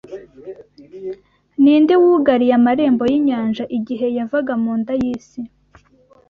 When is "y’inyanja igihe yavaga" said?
3.11-4.53